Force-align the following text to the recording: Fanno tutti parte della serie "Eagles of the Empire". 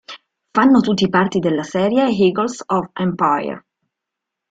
Fanno 0.49 0.79
tutti 0.79 1.07
parte 1.09 1.37
della 1.37 1.61
serie 1.61 2.07
"Eagles 2.07 2.63
of 2.65 2.89
the 2.91 3.03
Empire". 3.03 3.63